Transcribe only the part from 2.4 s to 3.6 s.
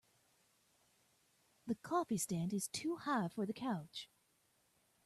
is too high for the